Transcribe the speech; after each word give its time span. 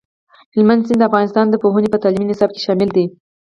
هلمند 0.55 0.85
سیند 0.87 0.99
د 1.01 1.07
افغانستان 1.09 1.45
د 1.49 1.55
پوهنې 1.63 1.89
په 1.91 2.01
تعلیمي 2.03 2.25
نصاب 2.31 2.49
کې 2.53 2.61
شامل 2.65 2.89
دی. 2.95 3.05